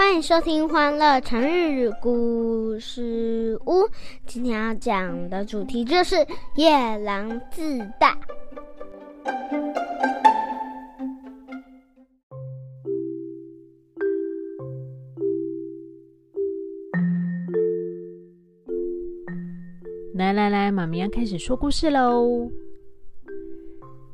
[0.00, 3.82] 欢迎收听《欢乐成日故事屋》。
[4.26, 6.16] 今天要讲的主题就是
[6.56, 8.18] 夜郎自大。
[20.14, 22.50] 来来来，妈咪要开始说故事喽。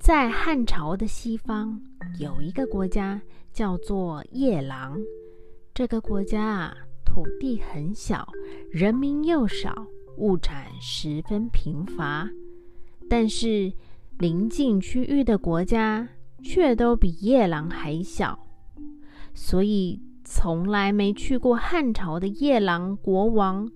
[0.01, 1.81] 在汉朝的西方，
[2.19, 3.23] 有一个国家
[3.53, 4.99] 叫做夜郎。
[5.77, 8.27] 这个国家啊，土地很小，
[8.71, 12.27] 人民又少，物产十分贫乏。
[13.11, 13.71] 但是
[14.19, 16.09] 邻近区域的国家
[16.43, 18.39] 却都比夜郎还小，
[19.35, 23.71] 所以从来没去过汉朝的夜郎国王，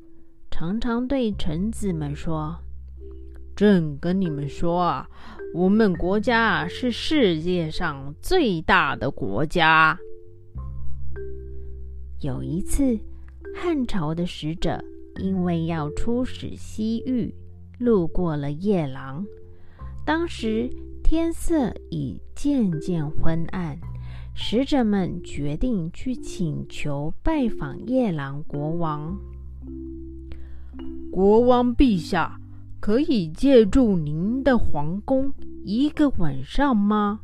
[0.51, 2.56] 常常对臣子们说
[3.54, 5.06] ：“朕跟你们说啊，
[5.52, 9.98] 我们国家是世界上最大的国家。”
[12.21, 12.99] 有一次，
[13.57, 14.79] 汉朝的使者
[15.16, 17.35] 因为要出使西域，
[17.79, 19.24] 路过了夜郎。
[20.04, 20.68] 当时
[21.02, 23.79] 天色已渐渐昏暗，
[24.35, 29.18] 使者们决定去请求拜访夜郎国王。
[31.10, 32.38] 国王陛下，
[32.80, 35.32] 可以借住您的皇宫
[35.65, 37.21] 一个晚上吗？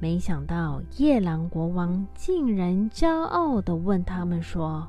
[0.00, 4.86] 没想到夜郎国王竟然骄傲地问他们说：“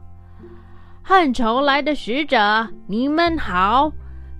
[1.01, 3.91] 汉朝来的使者，你们好，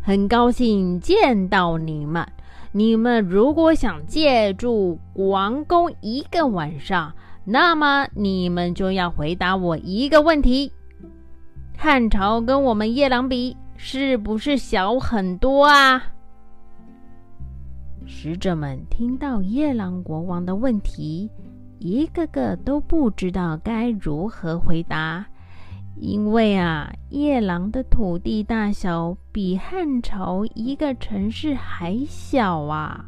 [0.02, 2.24] 很高兴见到你们。
[2.72, 7.12] 你们如果想借住王宫一个晚上，
[7.46, 10.72] 那么你们就要回答我一个问题：
[11.76, 16.04] 汉朝跟我们夜郎比，是不是小很多啊？”
[18.12, 21.30] 使者们听到夜郎国王的问题，
[21.78, 25.24] 一个个都不知道该如何回答，
[25.96, 33.06] 因为啊，夜郎的土地大小比汉朝一个城市还小啊。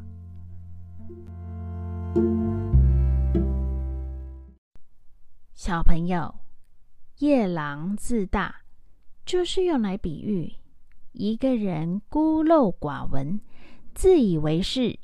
[5.55, 6.35] 小朋友，
[7.17, 8.55] 夜郎自大，
[9.25, 10.53] 就是用来比喻
[11.11, 13.41] 一个人孤陋寡闻。
[13.93, 14.97] 自以为是，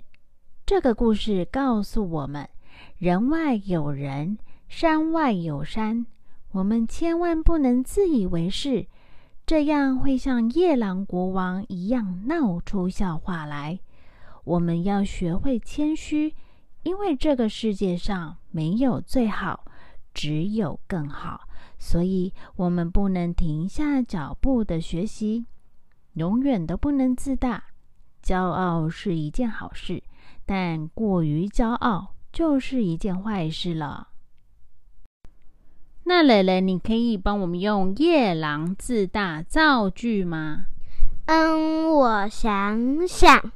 [0.65, 2.49] 这个故事告诉我们：
[2.97, 4.37] 人外有人，
[4.67, 6.05] 山外有山。
[6.51, 8.87] 我们千万不能自以为是，
[9.45, 13.79] 这样会像夜郎国王一样闹出笑话来。
[14.45, 16.33] 我们要学会谦虚，
[16.83, 19.65] 因为这个世界上没有最好，
[20.13, 21.41] 只有更好。
[21.77, 25.45] 所以，我们不能停下脚步的学习，
[26.13, 27.65] 永远都不能自大。
[28.23, 30.03] 骄傲是一件好事，
[30.45, 34.09] 但过于骄傲就是一件坏事了。
[36.03, 40.67] 那蕾蕾，你可以帮我们用“夜郎自大”造句吗？
[41.25, 43.51] 嗯，我想想，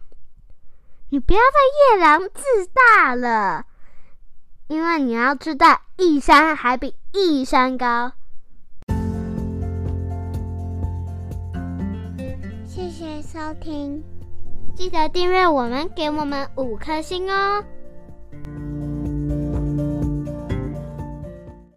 [1.10, 3.66] 你不要再夜郎自大了，
[4.68, 8.12] 因为你要知道，一山还比一山高。
[12.66, 14.04] 谢谢收听。
[14.76, 17.64] 记得订阅我们，给我们五颗星哦！